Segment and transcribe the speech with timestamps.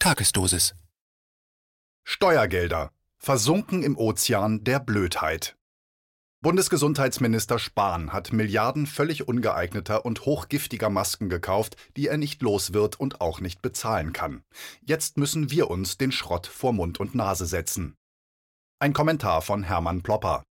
[0.00, 0.76] Tagesdosis.
[2.04, 5.56] Steuergelder versunken im Ozean der Blödheit.
[6.40, 13.00] Bundesgesundheitsminister Spahn hat Milliarden völlig ungeeigneter und hochgiftiger Masken gekauft, die er nicht los wird
[13.00, 14.44] und auch nicht bezahlen kann.
[14.82, 17.96] Jetzt müssen wir uns den Schrott vor Mund und Nase setzen.
[18.78, 20.44] Ein Kommentar von Hermann Plopper.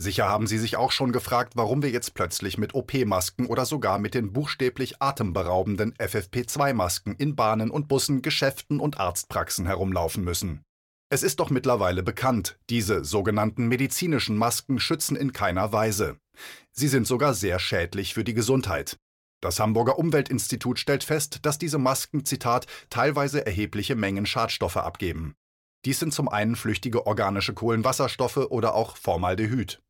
[0.00, 3.98] Sicher haben Sie sich auch schon gefragt, warum wir jetzt plötzlich mit OP-Masken oder sogar
[3.98, 10.62] mit den buchstäblich atemberaubenden FFP2-Masken in Bahnen und Bussen, Geschäften und Arztpraxen herumlaufen müssen.
[11.10, 16.18] Es ist doch mittlerweile bekannt, diese sogenannten medizinischen Masken schützen in keiner Weise.
[16.70, 18.98] Sie sind sogar sehr schädlich für die Gesundheit.
[19.40, 25.34] Das Hamburger Umweltinstitut stellt fest, dass diese Masken, Zitat, teilweise erhebliche Mengen Schadstoffe abgeben.
[25.84, 29.80] Dies sind zum einen flüchtige organische Kohlenwasserstoffe oder auch Formaldehyd.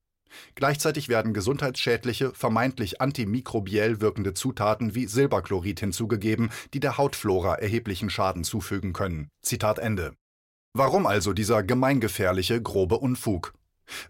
[0.54, 8.44] Gleichzeitig werden gesundheitsschädliche, vermeintlich antimikrobiell wirkende Zutaten wie Silberchlorid hinzugegeben, die der Hautflora erheblichen Schaden
[8.44, 9.28] zufügen können.
[9.42, 10.14] Zitat Ende.
[10.74, 13.54] Warum also dieser gemeingefährliche, grobe Unfug?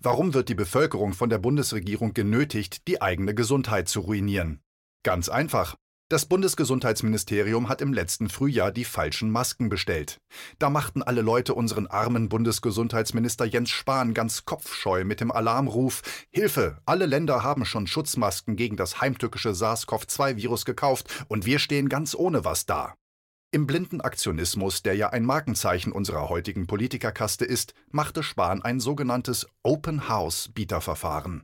[0.01, 4.61] Warum wird die Bevölkerung von der Bundesregierung genötigt, die eigene Gesundheit zu ruinieren?
[5.05, 5.77] Ganz einfach.
[6.11, 10.23] Das Bundesgesundheitsministerium hat im letzten Frühjahr die falschen Masken bestellt.
[10.59, 16.79] Da machten alle Leute unseren armen Bundesgesundheitsminister Jens Spahn ganz kopfscheu mit dem Alarmruf Hilfe,
[16.87, 22.43] alle Länder haben schon Schutzmasken gegen das heimtückische SARS-CoV-2-Virus gekauft und wir stehen ganz ohne
[22.43, 22.95] was da.
[23.51, 29.47] Im blinden Aktionismus, der ja ein Markenzeichen unserer heutigen Politikerkaste ist, machte Spahn ein sogenanntes
[29.63, 31.43] Open House Bieterverfahren.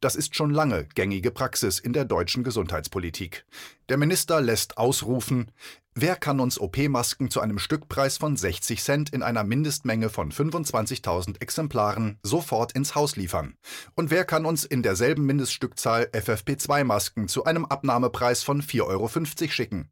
[0.00, 3.44] Das ist schon lange gängige Praxis in der deutschen Gesundheitspolitik.
[3.88, 5.50] Der Minister lässt ausrufen,
[5.92, 11.40] wer kann uns OP-Masken zu einem Stückpreis von 60 Cent in einer Mindestmenge von 25.000
[11.40, 13.56] Exemplaren sofort ins Haus liefern?
[13.96, 19.08] Und wer kann uns in derselben Mindeststückzahl FFP2-Masken zu einem Abnahmepreis von 4,50 Euro
[19.48, 19.90] schicken?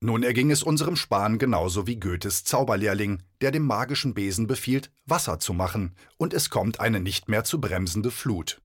[0.00, 5.38] Nun erging es unserem Spahn genauso wie Goethes Zauberlehrling, der dem magischen Besen befiehlt, Wasser
[5.38, 8.60] zu machen, und es kommt eine nicht mehr zu bremsende Flut.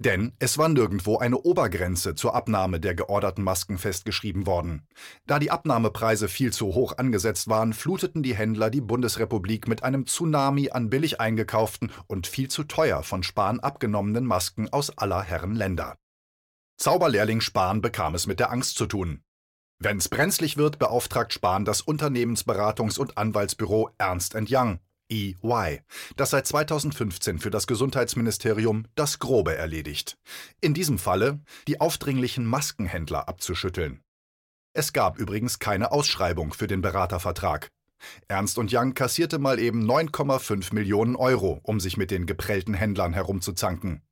[0.00, 4.86] Denn es war nirgendwo eine Obergrenze zur Abnahme der georderten Masken festgeschrieben worden.
[5.26, 10.06] Da die Abnahmepreise viel zu hoch angesetzt waren, fluteten die Händler die Bundesrepublik mit einem
[10.06, 15.56] Tsunami an billig eingekauften und viel zu teuer von Spahn abgenommenen Masken aus aller Herren
[15.56, 15.96] Länder.
[16.76, 19.22] Zauberlehrling Spahn bekam es mit der Angst zu tun.
[19.80, 24.78] Wenn's brenzlig wird, beauftragt Spahn das Unternehmensberatungs- und Anwaltsbüro Ernst Young
[25.10, 25.80] EY,
[26.16, 30.18] das seit 2015 für das Gesundheitsministerium das Grobe erledigt.
[30.60, 34.00] In diesem Falle die aufdringlichen Maskenhändler abzuschütteln.
[34.72, 37.68] Es gab übrigens keine Ausschreibung für den Beratervertrag.
[38.28, 43.12] Ernst und Young kassierte mal eben 9,5 Millionen Euro, um sich mit den geprellten Händlern
[43.12, 44.02] herumzuzanken.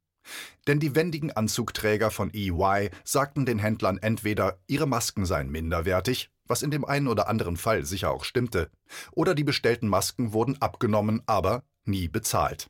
[0.66, 6.62] Denn die wendigen Anzugträger von EY sagten den Händlern entweder, ihre Masken seien minderwertig was
[6.62, 8.70] in dem einen oder anderen Fall sicher auch stimmte,
[9.12, 12.68] oder die bestellten Masken wurden abgenommen, aber nie bezahlt.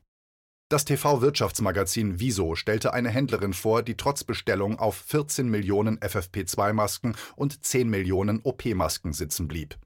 [0.69, 7.63] Das TV-Wirtschaftsmagazin Wieso stellte eine Händlerin vor, die trotz Bestellung auf 14 Millionen FFP2-Masken und
[7.63, 9.77] 10 Millionen OP-Masken sitzen blieb.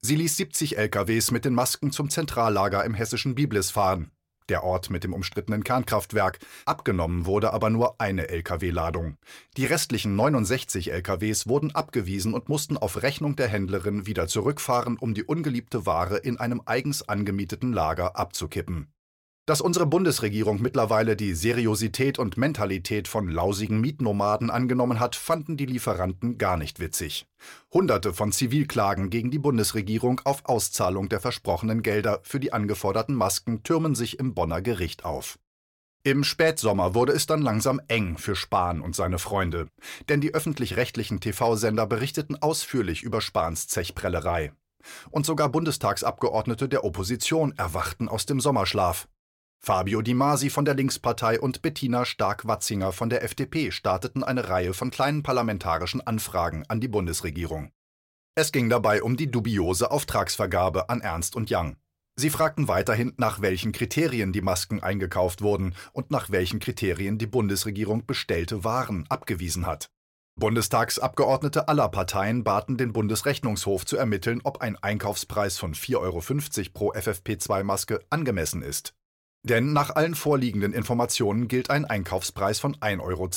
[0.00, 4.12] Sie ließ 70 LKWs mit den Masken zum Zentrallager im hessischen Biblis fahren
[4.52, 6.38] der Ort mit dem umstrittenen Kernkraftwerk.
[6.66, 9.16] Abgenommen wurde aber nur eine Lkw-Ladung.
[9.56, 15.14] Die restlichen 69 Lkws wurden abgewiesen und mussten auf Rechnung der Händlerin wieder zurückfahren, um
[15.14, 18.92] die ungeliebte Ware in einem eigens angemieteten Lager abzukippen.
[19.44, 25.66] Dass unsere Bundesregierung mittlerweile die Seriosität und Mentalität von lausigen Mietnomaden angenommen hat, fanden die
[25.66, 27.26] Lieferanten gar nicht witzig.
[27.72, 33.64] Hunderte von Zivilklagen gegen die Bundesregierung auf Auszahlung der versprochenen Gelder für die angeforderten Masken
[33.64, 35.40] türmen sich im Bonner Gericht auf.
[36.04, 39.66] Im Spätsommer wurde es dann langsam eng für Spahn und seine Freunde,
[40.08, 44.52] denn die öffentlich-rechtlichen TV-Sender berichteten ausführlich über Spahns Zechprellerei.
[45.10, 49.08] Und sogar Bundestagsabgeordnete der Opposition erwachten aus dem Sommerschlaf.
[49.64, 54.74] Fabio Di Masi von der Linkspartei und Bettina Stark-Watzinger von der FDP starteten eine Reihe
[54.74, 57.70] von kleinen parlamentarischen Anfragen an die Bundesregierung.
[58.34, 61.76] Es ging dabei um die dubiose Auftragsvergabe an Ernst und Young.
[62.16, 67.28] Sie fragten weiterhin, nach welchen Kriterien die Masken eingekauft wurden und nach welchen Kriterien die
[67.28, 69.90] Bundesregierung bestellte Waren abgewiesen hat.
[70.40, 76.20] Bundestagsabgeordnete aller Parteien baten den Bundesrechnungshof zu ermitteln, ob ein Einkaufspreis von 4,50 Euro
[76.74, 78.92] pro FFP2-Maske angemessen ist.
[79.44, 83.28] Denn nach allen vorliegenden Informationen gilt ein Einkaufspreis von 1,20 Euro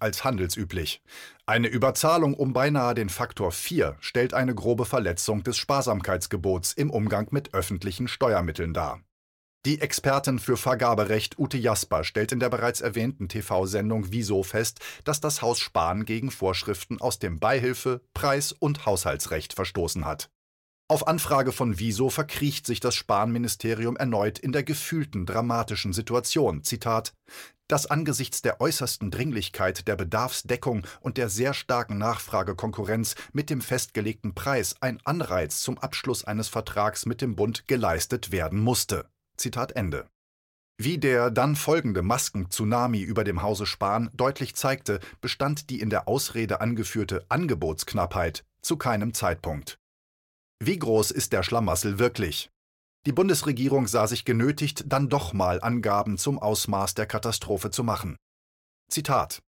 [0.00, 1.02] als handelsüblich.
[1.46, 7.28] Eine Überzahlung um beinahe den Faktor 4 stellt eine grobe Verletzung des Sparsamkeitsgebots im Umgang
[7.30, 9.00] mit öffentlichen Steuermitteln dar.
[9.64, 15.20] Die Expertin für Vergaberecht Ute Jasper stellt in der bereits erwähnten TV-Sendung Wieso fest, dass
[15.20, 20.30] das Haus Spahn gegen Vorschriften aus dem Beihilfe-, Preis- und Haushaltsrecht verstoßen hat.
[20.88, 26.62] Auf Anfrage von Wieso verkriecht sich das Spahn-Ministerium erneut in der gefühlten dramatischen Situation.
[26.62, 27.12] Zitat:
[27.68, 34.34] dass angesichts der äußersten Dringlichkeit der Bedarfsdeckung und der sehr starken Nachfragekonkurrenz mit dem festgelegten
[34.34, 39.06] Preis ein Anreiz zum Abschluss eines Vertrags mit dem Bund geleistet werden musste.
[39.36, 40.06] Zitat Ende.
[40.78, 46.06] Wie der dann folgende Masken-Tsunami über dem Hause Spahn deutlich zeigte, bestand die in der
[46.06, 49.78] Ausrede angeführte Angebotsknappheit zu keinem Zeitpunkt.
[50.58, 52.50] Wie groß ist der Schlamassel wirklich?
[53.04, 58.16] Die Bundesregierung sah sich genötigt, dann doch mal Angaben zum Ausmaß der Katastrophe zu machen.
[58.90, 59.42] Zitat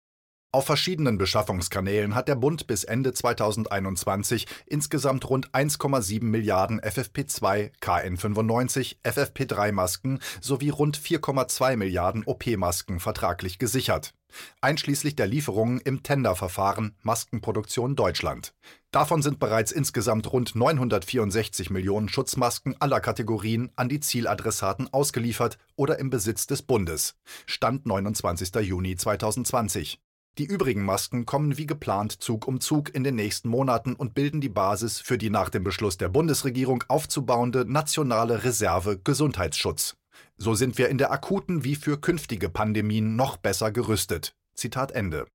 [0.54, 8.96] auf verschiedenen Beschaffungskanälen hat der Bund bis Ende 2021 insgesamt rund 1,7 Milliarden FFP2, KN95,
[9.02, 14.14] FFP3-Masken sowie rund 4,2 Milliarden OP-Masken vertraglich gesichert
[14.60, 18.54] einschließlich der Lieferungen im Tenderverfahren Maskenproduktion Deutschland.
[18.90, 25.98] Davon sind bereits insgesamt rund 964 Millionen Schutzmasken aller Kategorien an die Zieladressaten ausgeliefert oder
[25.98, 27.16] im Besitz des Bundes.
[27.46, 28.54] Stand 29.
[28.56, 30.00] Juni 2020.
[30.36, 34.40] Die übrigen Masken kommen wie geplant Zug um Zug in den nächsten Monaten und bilden
[34.40, 39.96] die Basis für die nach dem Beschluss der Bundesregierung aufzubauende nationale Reserve Gesundheitsschutz.
[40.36, 44.34] So sind wir in der akuten wie für künftige Pandemien noch besser gerüstet.
[44.56, 45.26] Zitat Ende.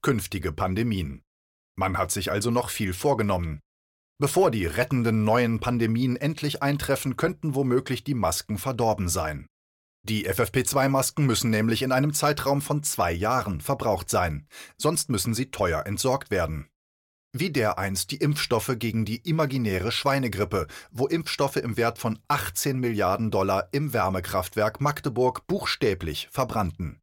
[0.00, 1.22] Künftige Pandemien.
[1.74, 3.60] Man hat sich also noch viel vorgenommen.
[4.18, 9.46] Bevor die rettenden neuen Pandemien endlich eintreffen, könnten womöglich die Masken verdorben sein.
[10.08, 14.46] Die FFP2-Masken müssen nämlich in einem Zeitraum von zwei Jahren verbraucht sein,
[14.78, 16.68] sonst müssen sie teuer entsorgt werden
[17.38, 23.30] wie dereinst die Impfstoffe gegen die imaginäre Schweinegrippe, wo Impfstoffe im Wert von 18 Milliarden
[23.30, 27.00] Dollar im Wärmekraftwerk Magdeburg buchstäblich verbrannten.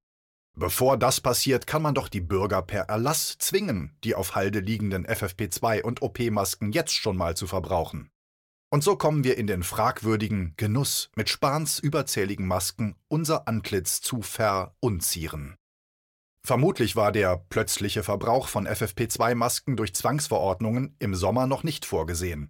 [0.55, 5.05] Bevor das passiert, kann man doch die Bürger per Erlass zwingen, die auf Halde liegenden
[5.07, 8.09] FFP2 und OP-Masken jetzt schon mal zu verbrauchen.
[8.73, 14.23] Und so kommen wir in den fragwürdigen Genuss, mit Spahns überzähligen Masken unser Antlitz zu
[14.23, 15.53] verunzieren.
[16.43, 22.49] Vermutlich war der plötzliche Verbrauch von FFP2-Masken durch Zwangsverordnungen im Sommer noch nicht vorgesehen.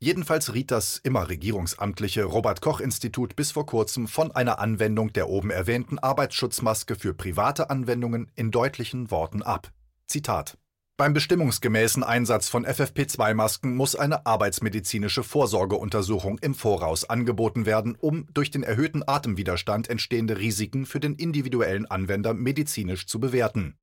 [0.00, 5.28] Jedenfalls riet das immer regierungsamtliche Robert Koch Institut bis vor kurzem von einer Anwendung der
[5.28, 9.70] oben erwähnten Arbeitsschutzmaske für private Anwendungen in deutlichen Worten ab.
[10.08, 10.58] Zitat
[11.00, 18.50] beim bestimmungsgemäßen Einsatz von FFP2-Masken muss eine arbeitsmedizinische Vorsorgeuntersuchung im Voraus angeboten werden, um durch
[18.50, 23.78] den erhöhten Atemwiderstand entstehende Risiken für den individuellen Anwender medizinisch zu bewerten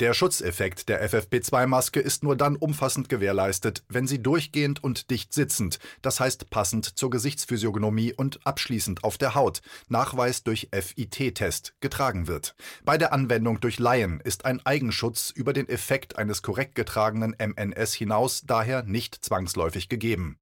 [0.00, 5.78] der Schutzeffekt der FFP2-Maske ist nur dann umfassend gewährleistet, wenn sie durchgehend und dicht sitzend,
[6.00, 12.54] das heißt passend zur Gesichtsphysiognomie und abschließend auf der Haut, Nachweis durch FIT-Test, getragen wird.
[12.84, 17.94] Bei der Anwendung durch Laien ist ein Eigenschutz über den Effekt eines korrekt getragenen MNS
[17.94, 20.38] hinaus daher nicht zwangsläufig gegeben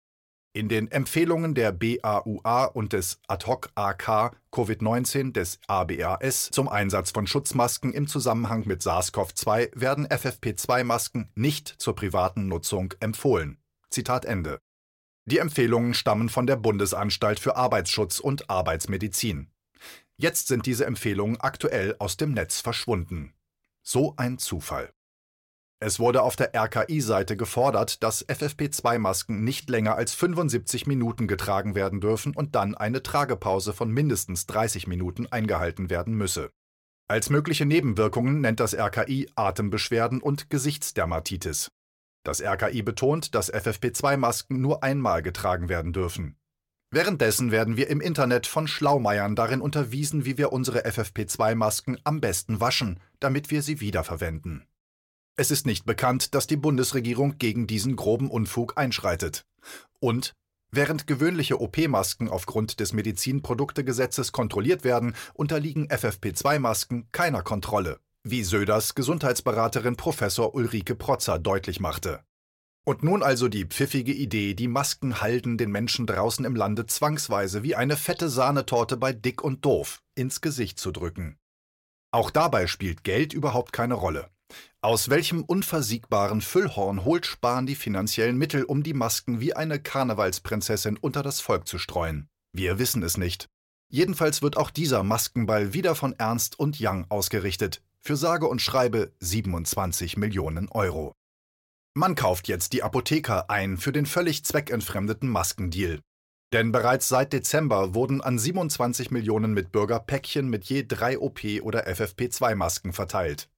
[0.52, 7.92] in den Empfehlungen der BAUA und des Ad-Hoc-AK Covid-19 des ABAS zum Einsatz von Schutzmasken
[7.92, 13.58] im Zusammenhang mit SARS-CoV-2 werden FFP2-Masken nicht zur privaten Nutzung empfohlen.
[13.90, 14.60] Zitat Ende.
[15.26, 19.50] Die Empfehlungen stammen von der Bundesanstalt für Arbeitsschutz und Arbeitsmedizin.
[20.16, 23.34] Jetzt sind diese Empfehlungen aktuell aus dem Netz verschwunden.
[23.82, 24.92] So ein Zufall.
[25.82, 32.02] Es wurde auf der RKI-Seite gefordert, dass FFP2-Masken nicht länger als 75 Minuten getragen werden
[32.02, 36.50] dürfen und dann eine Tragepause von mindestens 30 Minuten eingehalten werden müsse.
[37.08, 41.70] Als mögliche Nebenwirkungen nennt das RKI Atembeschwerden und Gesichtsdermatitis.
[42.24, 46.36] Das RKI betont, dass FFP2-Masken nur einmal getragen werden dürfen.
[46.92, 52.60] Währenddessen werden wir im Internet von Schlaumeiern darin unterwiesen, wie wir unsere FFP2-Masken am besten
[52.60, 54.66] waschen, damit wir sie wiederverwenden.
[55.40, 59.46] Es ist nicht bekannt, dass die Bundesregierung gegen diesen groben Unfug einschreitet.
[59.98, 60.34] Und
[60.70, 69.96] Während gewöhnliche OP-Masken aufgrund des Medizinproduktegesetzes kontrolliert werden, unterliegen FFP2-Masken keiner Kontrolle, wie Söders Gesundheitsberaterin
[69.96, 72.22] Professor Ulrike Protzer deutlich machte.
[72.84, 77.76] Und nun also die pfiffige Idee, die Maskenhalden den Menschen draußen im Lande zwangsweise wie
[77.76, 81.38] eine fette Sahnetorte bei Dick und Doof ins Gesicht zu drücken.
[82.10, 84.28] Auch dabei spielt Geld überhaupt keine Rolle.
[84.82, 90.96] Aus welchem unversiegbaren Füllhorn holt Spahn die finanziellen Mittel, um die Masken wie eine Karnevalsprinzessin
[90.96, 92.28] unter das Volk zu streuen?
[92.54, 93.46] Wir wissen es nicht.
[93.90, 99.12] Jedenfalls wird auch dieser Maskenball wieder von Ernst und Young ausgerichtet, für sage und schreibe
[99.20, 101.12] 27 Millionen Euro.
[101.92, 106.00] Man kauft jetzt die Apotheker ein für den völlig zweckentfremdeten Maskendeal.
[106.52, 111.86] Denn bereits seit Dezember wurden an 27 Millionen Mitbürger Päckchen mit je drei OP- oder
[111.86, 113.48] FFP2-Masken verteilt.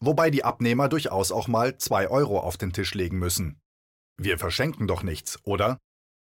[0.00, 3.58] Wobei die Abnehmer durchaus auch mal zwei Euro auf den Tisch legen müssen.
[4.18, 5.78] Wir verschenken doch nichts, oder?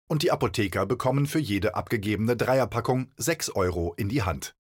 [0.09, 4.55] Und die Apotheker bekommen für jede abgegebene Dreierpackung 6 Euro in die Hand.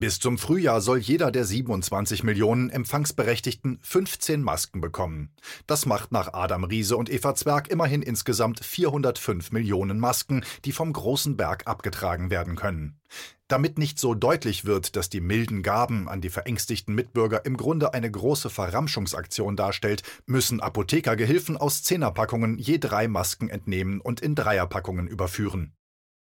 [0.00, 5.28] Bis zum Frühjahr soll jeder der 27 Millionen Empfangsberechtigten 15 Masken bekommen.
[5.66, 10.94] Das macht nach Adam Riese und Eva Zwerg immerhin insgesamt 405 Millionen Masken, die vom
[10.94, 12.98] großen Berg abgetragen werden können.
[13.46, 17.92] Damit nicht so deutlich wird, dass die milden Gaben an die verängstigten Mitbürger im Grunde
[17.92, 25.08] eine große Verramschungsaktion darstellt, müssen Apothekergehilfen aus Zehnerpackungen je drei Masken entnehmen und in Dreierpackungen
[25.08, 25.74] überführen.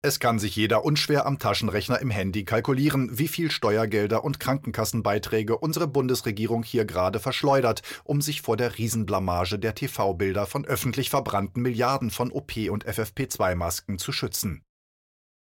[0.02, 5.58] Es kann sich jeder unschwer am Taschenrechner im Handy kalkulieren, wie viel Steuergelder und Krankenkassenbeiträge
[5.58, 11.60] unsere Bundesregierung hier gerade verschleudert, um sich vor der Riesenblamage der TV-Bilder von öffentlich verbrannten
[11.60, 14.62] Milliarden von OP- und FFP2-Masken zu schützen.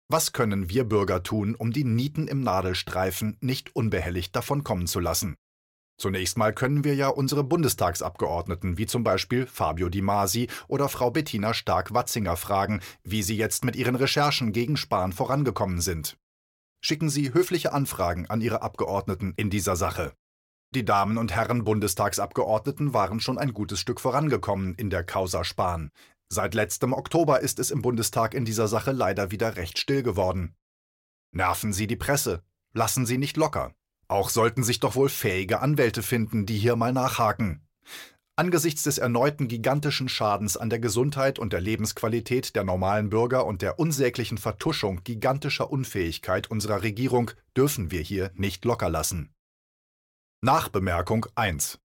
[0.08, 5.36] Was können wir Bürger tun, um die Nieten im Nadelstreifen nicht unbehelligt davonkommen zu lassen?
[5.98, 11.10] Zunächst mal können wir ja unsere Bundestagsabgeordneten, wie zum Beispiel Fabio Di Masi oder Frau
[11.10, 16.18] Bettina Stark-Watzinger, fragen, wie sie jetzt mit ihren Recherchen gegen Spahn vorangekommen sind.
[16.82, 20.12] Schicken Sie höfliche Anfragen an Ihre Abgeordneten in dieser Sache.
[20.74, 25.90] Die Damen und Herren Bundestagsabgeordneten waren schon ein gutes Stück vorangekommen in der Causa Spahn.
[26.28, 30.54] Seit letztem Oktober ist es im Bundestag in dieser Sache leider wieder recht still geworden.
[31.32, 32.42] Nerven Sie die Presse.
[32.74, 33.74] Lassen Sie nicht locker.
[34.08, 37.60] Auch sollten sich doch wohl fähige Anwälte finden, die hier mal nachhaken.
[38.36, 43.62] Angesichts des erneuten gigantischen Schadens an der Gesundheit und der Lebensqualität der normalen Bürger und
[43.62, 49.32] der unsäglichen Vertuschung gigantischer Unfähigkeit unserer Regierung dürfen wir hier nicht locker lassen.
[50.42, 51.78] Nachbemerkung 1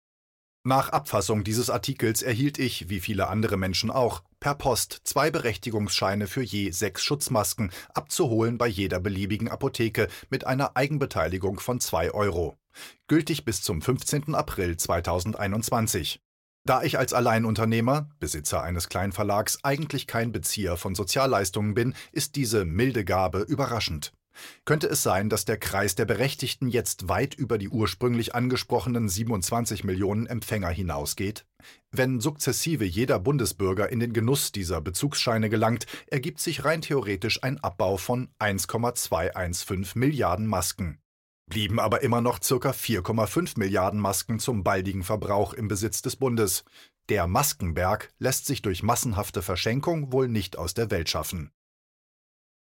[0.68, 6.26] nach Abfassung dieses Artikels erhielt ich, wie viele andere Menschen auch, per Post zwei Berechtigungsscheine
[6.26, 12.56] für je sechs Schutzmasken, abzuholen bei jeder beliebigen Apotheke mit einer Eigenbeteiligung von 2 Euro.
[13.06, 14.34] Gültig bis zum 15.
[14.34, 16.20] April 2021.
[16.64, 22.64] Da ich als Alleinunternehmer, Besitzer eines Kleinverlags, eigentlich kein Bezieher von Sozialleistungen bin, ist diese
[22.64, 24.12] milde Gabe überraschend.
[24.64, 29.84] Könnte es sein, dass der Kreis der Berechtigten jetzt weit über die ursprünglich angesprochenen 27
[29.84, 31.46] Millionen Empfänger hinausgeht?
[31.90, 37.58] Wenn sukzessive jeder Bundesbürger in den Genuss dieser Bezugsscheine gelangt, ergibt sich rein theoretisch ein
[37.58, 40.98] Abbau von 1,215 Milliarden Masken.
[41.48, 42.70] Blieben aber immer noch ca.
[42.70, 46.64] 4,5 Milliarden Masken zum baldigen Verbrauch im Besitz des Bundes.
[47.08, 51.50] Der Maskenberg lässt sich durch massenhafte Verschenkung wohl nicht aus der Welt schaffen.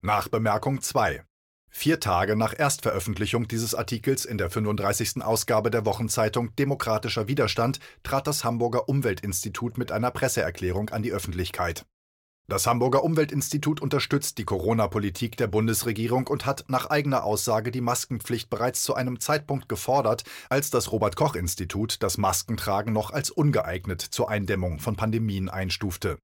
[0.00, 1.27] Nachbemerkung 2
[1.70, 5.22] Vier Tage nach Erstveröffentlichung dieses Artikels in der 35.
[5.22, 11.84] Ausgabe der Wochenzeitung Demokratischer Widerstand trat das Hamburger Umweltinstitut mit einer Presseerklärung an die Öffentlichkeit.
[12.50, 18.48] Das Hamburger Umweltinstitut unterstützt die Corona-Politik der Bundesregierung und hat nach eigener Aussage die Maskenpflicht
[18.48, 24.00] bereits zu einem Zeitpunkt gefordert, als das Robert Koch Institut das Maskentragen noch als ungeeignet
[24.00, 26.16] zur Eindämmung von Pandemien einstufte.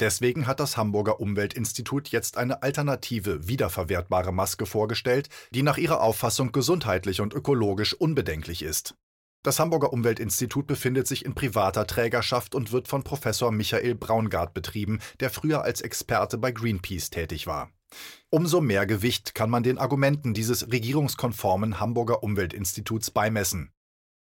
[0.00, 6.52] Deswegen hat das Hamburger Umweltinstitut jetzt eine alternative, wiederverwertbare Maske vorgestellt, die nach ihrer Auffassung
[6.52, 8.94] gesundheitlich und ökologisch unbedenklich ist.
[9.42, 15.00] Das Hamburger Umweltinstitut befindet sich in privater Trägerschaft und wird von Professor Michael Braungart betrieben,
[15.20, 17.70] der früher als Experte bei Greenpeace tätig war.
[18.30, 23.72] Umso mehr Gewicht kann man den Argumenten dieses regierungskonformen Hamburger Umweltinstituts beimessen.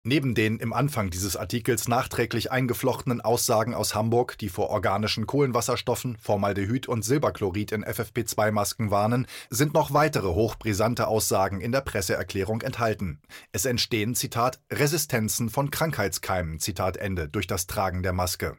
[0.04, 6.16] Neben den im Anfang dieses Artikels nachträglich eingeflochtenen Aussagen aus Hamburg, die vor organischen Kohlenwasserstoffen,
[6.16, 13.20] Formaldehyd und Silberchlorid in FFP2-Masken warnen, sind noch weitere hochbrisante Aussagen in der Presseerklärung enthalten.
[13.52, 18.56] Es entstehen, Zitat, Resistenzen von Krankheitskeimen, Zitat Ende, durch das Tragen der Maske.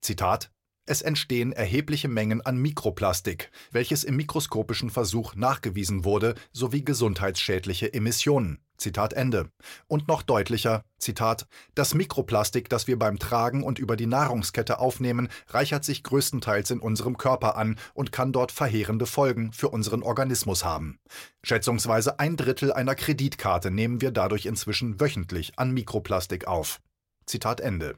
[0.00, 0.52] Zitat
[0.86, 8.58] es entstehen erhebliche Mengen an Mikroplastik, welches im mikroskopischen Versuch nachgewiesen wurde, sowie gesundheitsschädliche Emissionen.
[8.84, 9.48] Zitat Ende.
[9.86, 15.30] Und noch deutlicher, Zitat, das Mikroplastik, das wir beim Tragen und über die Nahrungskette aufnehmen,
[15.48, 20.66] reichert sich größtenteils in unserem Körper an und kann dort verheerende Folgen für unseren Organismus
[20.66, 20.98] haben.
[21.42, 26.82] Schätzungsweise ein Drittel einer Kreditkarte nehmen wir dadurch inzwischen wöchentlich an Mikroplastik auf.
[27.24, 27.96] Zitat Ende.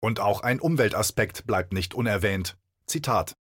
[0.00, 2.56] Und auch ein Umweltaspekt bleibt nicht unerwähnt.
[2.86, 3.34] Zitat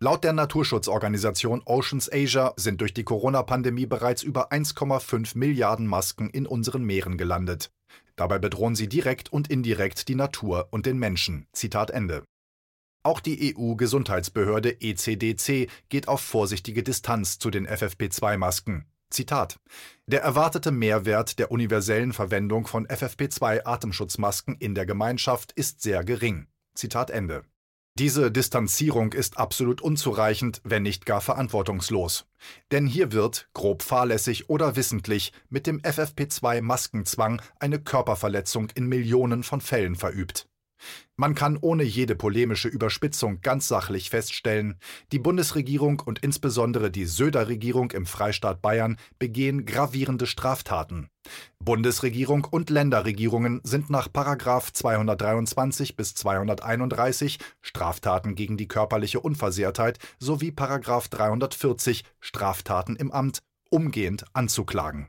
[0.00, 6.46] Laut der Naturschutzorganisation Oceans Asia sind durch die Corona-Pandemie bereits über 1,5 Milliarden Masken in
[6.46, 7.72] unseren Meeren gelandet.
[8.14, 11.48] Dabei bedrohen sie direkt und indirekt die Natur und den Menschen.
[11.52, 12.22] Zitat Ende.
[13.02, 18.86] Auch die EU-Gesundheitsbehörde ECDC geht auf vorsichtige Distanz zu den FFP2-Masken.
[19.10, 19.58] Zitat:
[20.06, 26.46] Der erwartete Mehrwert der universellen Verwendung von FFP2-Atemschutzmasken in der Gemeinschaft ist sehr gering.
[26.74, 27.42] Zitat Ende.
[27.98, 32.26] Diese Distanzierung ist absolut unzureichend, wenn nicht gar verantwortungslos.
[32.70, 39.60] Denn hier wird, grob fahrlässig oder wissentlich, mit dem FFP2-Maskenzwang eine Körperverletzung in Millionen von
[39.60, 40.46] Fällen verübt.
[41.16, 44.78] Man kann ohne jede polemische Überspitzung ganz sachlich feststellen,
[45.12, 51.08] die Bundesregierung und insbesondere die Söder-Regierung im Freistaat Bayern begehen gravierende Straftaten.
[51.58, 54.08] Bundesregierung und Länderregierungen sind nach
[54.72, 60.52] 223 bis 231 Straftaten gegen die körperliche Unversehrtheit sowie
[61.10, 65.08] 340 Straftaten im Amt umgehend anzuklagen.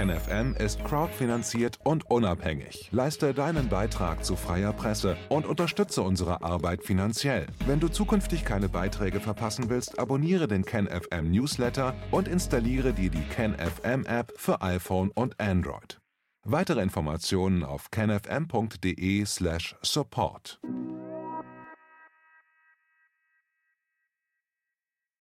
[0.00, 2.88] KenFM ist crowdfinanziert und unabhängig.
[2.90, 7.46] Leiste deinen Beitrag zu freier Presse und unterstütze unsere Arbeit finanziell.
[7.66, 13.28] Wenn du zukünftig keine Beiträge verpassen willst, abonniere den KenFM Newsletter und installiere dir die
[13.28, 16.00] KenFM App für iPhone und Android.
[16.44, 20.60] Weitere Informationen auf kenfm.de/support.